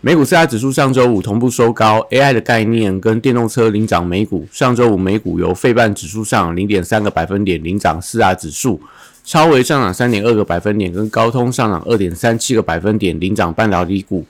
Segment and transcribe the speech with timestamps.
[0.00, 4.46] 美股四大指数上周五同步收高，AI 的概念跟电动车领涨美股。
[4.52, 8.80] 上周五美股由费半指数上零点三个百分点领涨四大指数，
[9.24, 14.24] 超微上涨三点二个百分点，跟高通上涨二点三七个百分点领涨半导体股。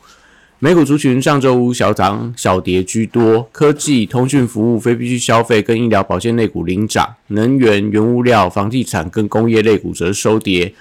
[0.58, 10.72] 美股族群上周五小涨小跌居多，科技、通讯服务、非必需消费跟医疗保健类股领涨，能源、原物料、房地产跟工业类股则收跌。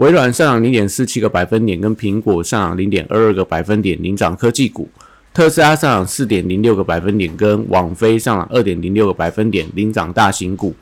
[0.00, 4.88] 微软上涨零点四七个百分点，跟苹果上涨零点二二个百分点领涨科技股；
[5.34, 10.74] 特斯拉上涨四点零六个百分点，跟网飞上涨二点零六个百分点领涨大型股。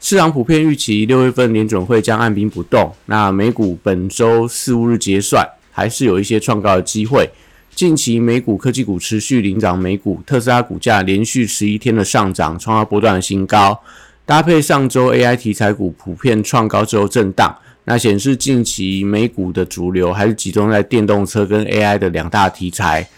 [0.00, 2.90] 市场普遍预期六月份联准会将按兵不动。
[3.04, 7.28] 那美股本周四五日结算，还是有一些创高的机会。
[7.74, 13.78] 近期美股科技股持续领涨，美股特斯拉股价连续十一天的上涨，创下波段的新高。
[14.24, 17.54] 搭配上周 AI 题材股普遍创高之后震荡。
[17.84, 23.08] 那显示近期美股的主流还是集中在电动车跟 AI 的两大题材，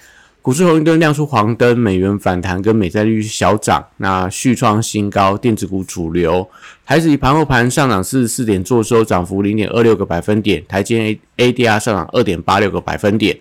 [0.41, 6.49] 股市红绿灯亮出黄灯，美元反弹跟美债率小涨，那续创新高，电子股主流
[6.85, 11.21] 还是以盘后盘上涨四十四点做收，涨幅零点二六个百分点，台积 A
[11.53, 13.39] ADR 上涨二点八六个百分点。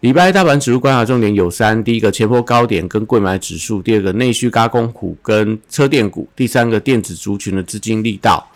[0.00, 8.46] 礼拜大盘指数观察重点有三：第一个前波高点跟贵买指数；第二个内需加工股跟车电股；第三个电子族群的资金力道。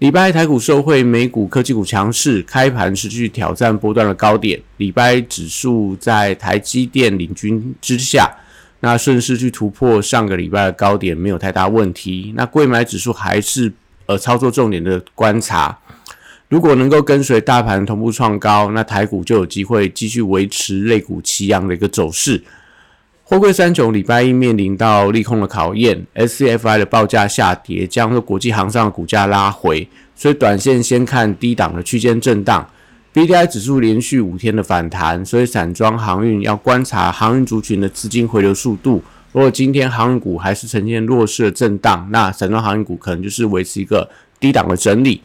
[0.00, 4.58] 礼拜台股受惠美股科技股强势，开盘持续挑战波段的高点。
[4.78, 8.30] 礼拜指数在台积电领军之下，
[8.80, 12.32] 那顺势去突破上个礼拜的高点，没有太大问题。
[12.34, 13.70] 那贵买指数还是
[14.06, 15.78] 呃操作重点的观察，
[16.48, 22.42] 如果能够跟随大盘同步创高，那台股就有机会继续维持类股齐扬的一个走势。
[23.30, 32.68] 货柜三雄礼拜一面临到利空的考验，SCFI 的报价下跌，将国际航商的股价拉回，所以短线先看低档的区间震荡。
[33.14, 39.00] BDI 指数连续五天的反弹，所以散装航运要观察航运族群的资金回流速度。
[39.30, 44.10] 如果今天航运股还是呈现弱势的震荡，那散装航运股可能就是维持一个
[44.40, 45.22] 低档的整理。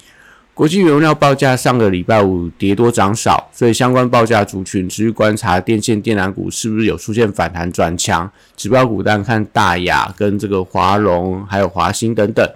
[0.55, 8.31] 国际原料报价上个礼拜五跌多涨少，所以相关报价族群持续观察电线电缆股是不是有出现反弹转强。
[8.55, 12.49] 指标股单看大雅跟这个华荣还有华兴等等。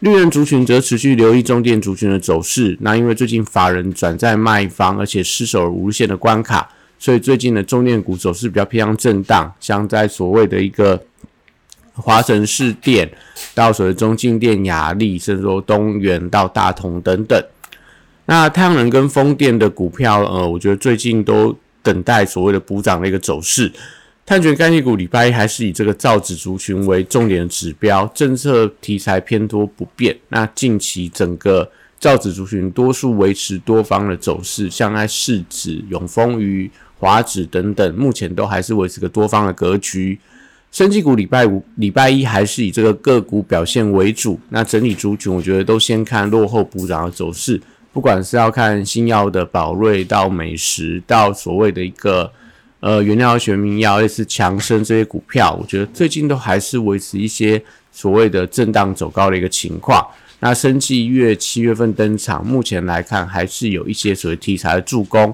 [0.00, 2.76] 绿人族群则持续留意中电族群的走势。
[2.82, 6.68] 那因为最近法人转在卖方，而且失守了无限的关卡，
[6.98, 11.02] 所以最近的中电股走势比较偏向震荡，像在所谓的一个。
[11.94, 13.10] 华城市电
[13.54, 17.42] 到所谓中静电、雅力，甚至说东元到大同等等。
[18.26, 23.70] 那太阳能跟风电的股票，呃，我觉得最近都等待所谓的补涨的一个走势。
[24.26, 30.16] 碳权概念股礼拜一还是以这个造纸族群为重点的指标，政策题材偏多不变。
[30.30, 40.18] 那近期整个造纸族群多数维持多方的走势，像在市纸、永丰余、华纸等等，目前都还是维持个多方的格局。
[40.74, 44.40] 升绩股礼拜五、礼拜一还是以这个个股表现为主。
[44.48, 47.62] 那整体族群，我觉得都先看落后补涨的走势。
[47.92, 52.28] 不管是要看新药的宝瑞，到美食，到所谓的一个
[52.80, 57.62] 呃原料学名药，类似强生这些股票，我觉得最近都还是维持一些
[57.92, 60.04] 所谓的震荡走高的一个情况。
[60.40, 65.32] 那升绩月七月份登场，目前来看还是有一些所谓题材的助攻。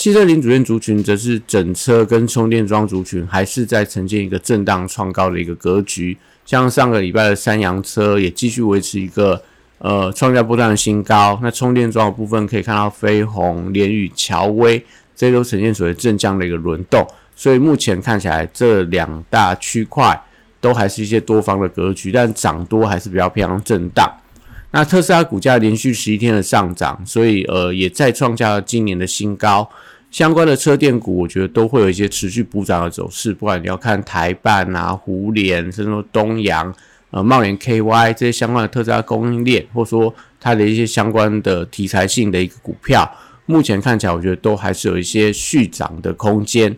[0.00, 6.16] 汽车零组件族群则是整车跟充电桩族群，还是在呈现一个震荡创高的一个格局。
[6.46, 9.42] 像上个礼拜的三洋车也继续维持一个
[9.76, 11.38] 呃创下波段的新高。
[11.42, 14.82] 那充电桩的部分可以看到飞鸿、联宇、乔威，
[15.14, 17.06] 这些都呈现所谓正向的一个轮动。
[17.36, 20.18] 所以目前看起来这两大区块
[20.62, 24.10] 都还是一些多方的格局，但涨多还是比较偏向震荡。
[24.72, 29.68] 那特斯拉股价连续十一天的上涨，所以呃也再创下了今年的新高。
[30.10, 33.32] 相关的车电股，我觉得都会有一些持续补涨的走势。
[33.32, 36.74] 不管你要看台办啊、湖联，甚至说东阳、
[37.10, 43.08] 呃茂联 KY 这些相关的特斯拉供应链，或者说它的一些相关的题材性的一个股票，
[43.46, 46.76] 目前看起来，我觉得都还是有一些续涨的空间。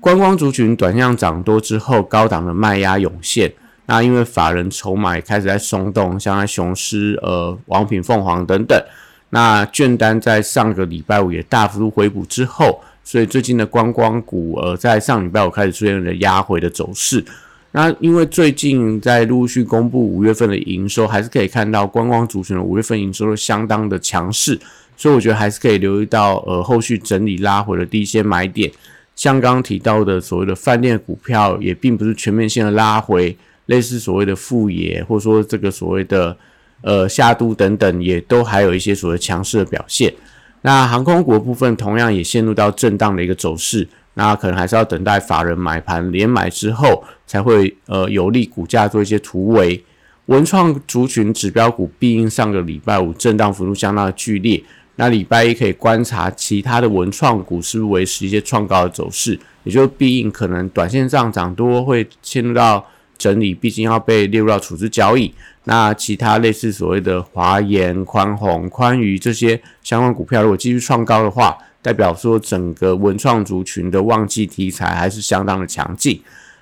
[0.00, 3.52] 观光族群短向涨多之后，高档的卖压涌现。
[3.86, 8.82] 那因为法人筹码也开始在松动，像在雄狮、呃王品、凤凰等等。
[9.30, 17.24] 那券单在上个礼拜五也大幅度回补之后，所以最近的观光股呃在上礼拜五开始出现了压回的走势。
[17.72, 24.56] 那因为最近在陆续公布五月份的营收，还是可以看到观光族群的五月份营收都相当的强势，
[24.96, 28.70] 所以我觉得还是可以留意到呃后续整理拉回的第一些买点。
[29.16, 33.36] 像刚刚提到的所谓的饭店股票，也并不是全面性的拉回，
[33.66, 36.36] 类似所谓的富野，或者说这个所谓的
[36.82, 40.12] 呃夏都等等，也都还有一些所谓强势的表现。
[40.62, 43.86] 那航空股的部分同样也陷入到震荡的一个走势。
[44.16, 49.84] 那可能还是要等待法人买盘连买之后，才会呃有利股价做一些突围。
[50.26, 54.62] 文创族群指标股必应上个礼拜五震荡幅度相当的剧烈，
[54.94, 65.32] 那礼拜一可以观察其他的文创股是不是维持一些创高的走势，也就必应可能短线上涨多会陷入到整理，毕竟要被列入到处置交易。
[65.64, 76.20] 那其他类似所谓的华研、宽宏、宽娱这些相关股票，如果继续创高的话，代表说，整个文创族群的旺季题材还是相当的强劲。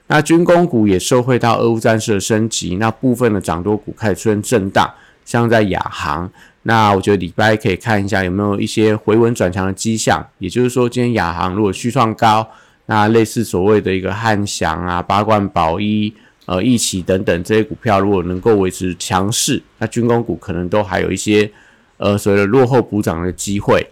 [0.09, 4.89] 那军工股也受惠到俄乌战事的升级，那部分的涨多股开始出现震荡，
[5.25, 6.31] 像在亚航。
[6.65, 10.25] 那我觉得礼拜可以看一下有没有一些回稳转强的迹象。
[10.39, 12.47] 也就是说，今天亚航如果续创高，
[12.87, 16.13] 那类似所谓的一个汉翔啊、八冠宝一、
[16.53, 21.51] 呃、一起等等这些股票，如果能够维持强势，那军工股可能都还有一些
[21.97, 23.87] 呃所谓的落后补涨的机会。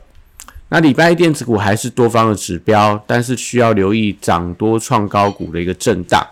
[0.68, 6.22] 那礼拜一电子股还是多方的指标，但是需要留意涨多创高股的一个震荡。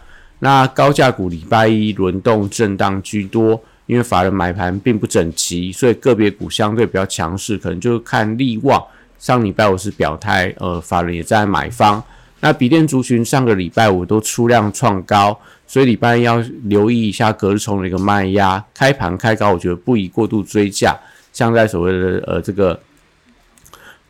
[0.40, 8.81] 那高价股礼拜一轮动震荡居多，因为法人买盘并不整齐，所以个别股相对比较强势，可能就看利旺。
[9.19, 12.00] 上礼拜五是表态，呃，法人也在买方。
[12.40, 15.36] 那笔电族群上个礼拜五都出量创高，
[15.69, 18.65] 所以礼拜一要留意一下隔日冲的一个卖压。
[18.75, 20.97] 开盘开高，我觉得不宜过度追价，
[21.32, 22.81] 像在所谓的呃这个。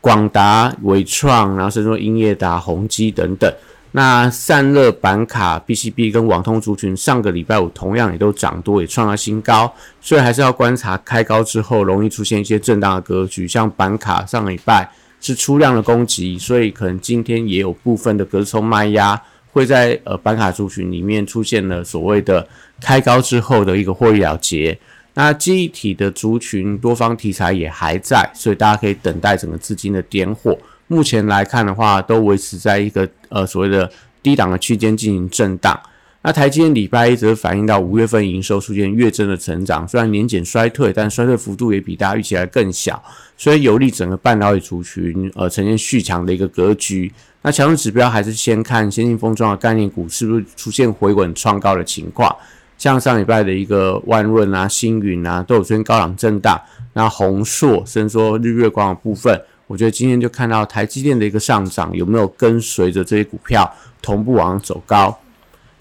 [0.01, 3.53] 广达、伟创，然后甚至说英业达、宏基等等，
[3.91, 9.69] 那散热板卡、PCB 跟网通族群，上个礼拜五同样也都涨多，也创了新高，
[9.99, 13.45] 所以还是要观察开高之后容易出现一些震荡的格局。
[13.45, 14.89] 像板卡上个礼拜
[15.19, 22.47] 是出量的攻击，所以可能今天也有部分的隔冲卖压，会在呃板卡族群里面出现了所谓的
[22.81, 24.77] 开高之后的一个获利了结。
[25.15, 30.57] 那记忆体的族群多方题材也还在，所以大家可以等待整个资金的点火。
[30.87, 33.91] 目前来看的话，都维持在一个呃所谓的
[34.23, 35.77] 低档的区间进行震荡。
[36.21, 43.01] 那台积电礼拜一则反映到五月份营收出现月增的成长，虽然年减衰退，但衰退幅度也比大家预期来更小，
[43.37, 47.11] 所以有利整个半导体族群呃呈现续强的一个格局。
[47.41, 52.35] 那强势指标还是先看先进封装的概念股是不是出现回稳创高的情况。
[52.77, 56.59] 像上礼拜的一个万润啊、星云啊，都有出现高档震荡。
[56.93, 63.69] 那宏硕，甚至说日月光的部分，我觉得今天就看到台积电的一个上涨，有没有跟随着这些股票
[64.01, 65.19] 同步往上走高？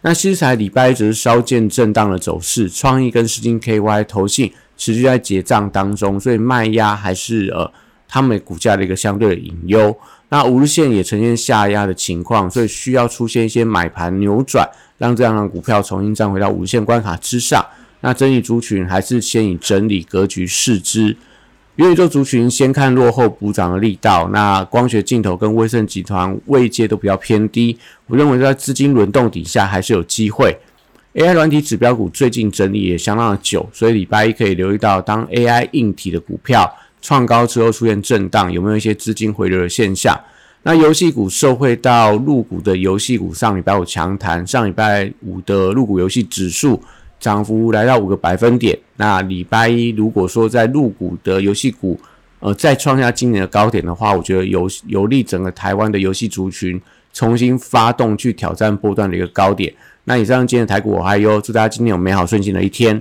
[0.02, 7.72] 那新材礼拜一只是稍见震荡的走势，创意跟世金 KY 投信持续在结账当中，所以卖压还是呃
[8.08, 9.96] 他们股价的一个相对的隐忧。
[10.31, 14.69] 那五日线也呈现下压的情况，所以需要出现一些买盘扭转。
[14.99, 17.64] 让这样的股票重新站回到五线关卡之上。
[18.00, 21.16] 那整理族群还是先以整理格局视之。
[21.76, 24.28] 元宇宙族群先看落后补涨的力道。
[24.32, 27.78] 那光学镜头跟威盛集团位阶都比较偏低，
[28.08, 30.58] 我认为在资金轮动底下还是有机会。
[31.15, 36.69] AI 软体指标股最近整理也相当的久，所以礼拜一可以留意到，当 AI 硬体的股票
[37.00, 40.19] 创高之后出现震荡，有没有一些资金回流的现象？
[40.64, 46.82] 那游戏股受惠到入股的游戏股，上礼拜五强弹，上礼拜五的入股游戏指数
[47.20, 48.76] 涨幅来到五个百分点。
[48.96, 51.98] 那礼拜一如果说在入股的游戏股，
[52.40, 56.78] 呃，再创下今年的高点的话，我觉得有有利整个台湾的游戏族群
[57.12, 59.72] 重新发动去挑战波段的一个高点。
[60.05, 63.00] 那以上今天的台股我还有，祝大家今天有美好顺心的一天。